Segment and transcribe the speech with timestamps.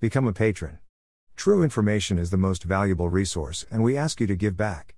[0.00, 0.78] Become a patron.
[1.34, 4.94] True information is the most valuable resource, and we ask you to give back.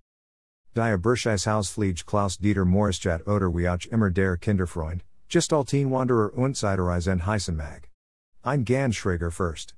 [0.75, 5.01] Die Hausfliege Klaus Dieter Maurischat oder wie auch immer der Kinderfreund,
[5.31, 7.89] Gestalten Wanderer und Zeitreisen heißen mag.
[8.45, 9.73] Ein ganz schräger first.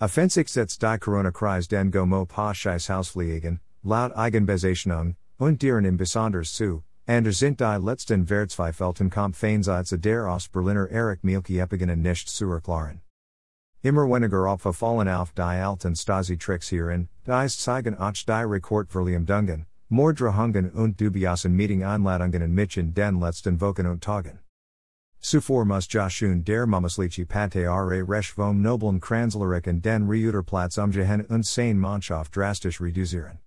[0.00, 2.52] Setzt die Corona-Krise den GoMoPa
[2.88, 10.28] Hausfliegen, laut Eigenbezeichnung, und deren im Besonders zu, Anders sind die letzten Wertzweifelten Kampfeinsatz der
[10.28, 13.00] Ostberliner Erich Mielke Epigenen nicht zu erklären.
[13.86, 20.72] Immer weniger Opfer fallen auf die alten Stasi-Tricks hierin, die zeigen auch die Rekordverleumdungen, Mordrehungen
[20.72, 24.40] und dubiasen Meeting-Einladungen mich in den letzten Wochen und Tagen.
[25.20, 31.24] Zuvor muss Joshun der Mamaslici Pate Are Resch vom Noblen Kranzlerich und den Reuterplatz umgehen
[31.26, 33.38] und seine Mannschaft drastisch reduzieren.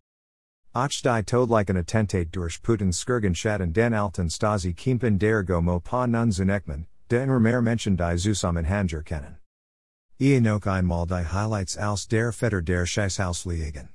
[0.71, 6.31] Auch die Todlichen Attentate durch Putin Skirgen Schatten den alten Stasi Kiempen der GoMoPa Nun
[6.31, 9.35] Zunekman, den mehr Menschen die Zusammenhanger kennen.
[10.21, 13.87] Noch einmal die Highlights aus der Feder der Scheisshausliegen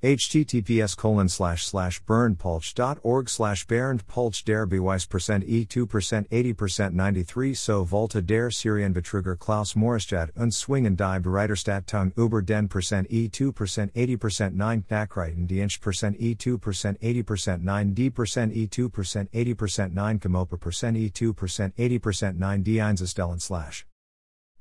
[0.00, 7.58] https colon slash slash berndpulch.org slash berndpulch der Beweis percent e2 percent 80 percent 93
[7.58, 13.50] so volta der Syrian Betrüger Klaus Morrisstadt und Swingen die Bereiterstattung über den percent e2
[13.52, 18.54] percent 80 percent 9 Nachrichten die inch percent e2 percent 80 percent 9 d percent
[18.54, 23.87] e2 percent 80 percent 9 Komopa percent e2 percent 80 percent 9 d Einzelstellen slash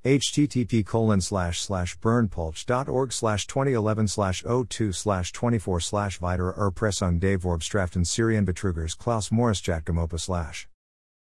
[0.07, 7.37] http colon slash slash berndpulch.org slash 2011 slash 02 slash 24 slash weiter Erpressung des
[7.37, 10.69] Vorbstraften Syrian Betrügers Klaus Morris Chatgamopa slash.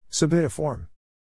[0.10, 0.88] Submit a form.